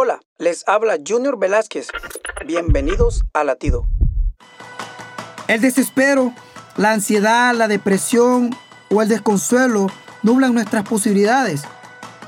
[0.00, 1.88] Hola, les habla Junior Velázquez.
[2.46, 3.88] Bienvenidos a Latido.
[5.48, 6.32] El desespero,
[6.76, 8.54] la ansiedad, la depresión
[8.90, 9.88] o el desconsuelo
[10.22, 11.62] nublan nuestras posibilidades.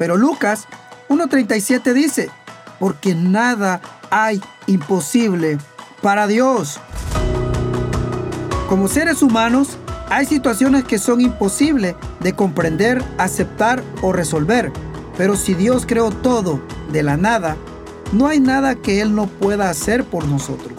[0.00, 0.66] Pero Lucas
[1.10, 2.28] 1.37 dice,
[2.80, 3.80] porque nada
[4.10, 5.56] hay imposible
[6.02, 6.80] para Dios.
[8.68, 9.78] Como seres humanos,
[10.08, 14.72] hay situaciones que son imposibles de comprender, aceptar o resolver.
[15.20, 16.62] Pero si Dios creó todo
[16.92, 17.54] de la nada,
[18.10, 20.72] no hay nada que Él no pueda hacer por nosotros.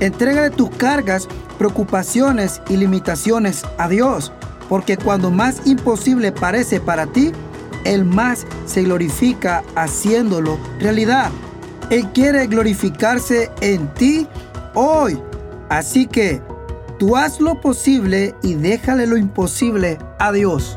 [0.00, 4.34] Entrega de tus cargas, preocupaciones y limitaciones a Dios,
[4.68, 7.32] porque cuando más imposible parece para ti,
[7.86, 11.30] Él más se glorifica haciéndolo realidad.
[11.88, 14.28] Él quiere glorificarse en ti
[14.74, 15.18] hoy.
[15.70, 16.42] Así que
[16.98, 20.76] tú haz lo posible y déjale lo imposible a Dios.